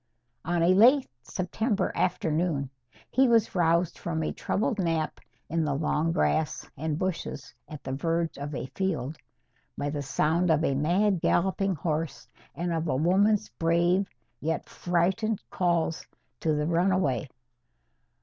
[0.43, 2.71] On a late September afternoon,
[3.11, 7.91] he was roused from a troubled nap in the long grass and bushes at the
[7.91, 9.15] verge of a field,
[9.77, 14.07] by the sound of a mad galloping horse and of a woman's brave
[14.39, 16.03] yet frightened calls
[16.39, 17.29] to the runaway.